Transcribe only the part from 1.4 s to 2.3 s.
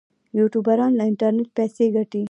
پیسې ګټي